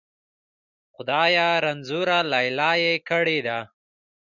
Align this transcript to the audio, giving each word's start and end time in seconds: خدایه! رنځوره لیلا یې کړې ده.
خدایه! 0.93 1.49
رنځوره 1.65 2.19
لیلا 2.31 2.71
یې 2.83 2.93
کړې 3.09 3.39
ده. 3.47 3.59